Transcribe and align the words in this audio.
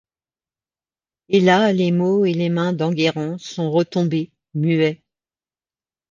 Et 1.29 1.39
là 1.41 1.71
les 1.73 1.91
mots 1.91 2.25
et 2.25 2.33
les 2.33 2.49
mains 2.49 2.73
d’Enguerrand 2.73 3.37
sont 3.37 3.69
retombés, 3.69 4.31
muets. 4.55 5.03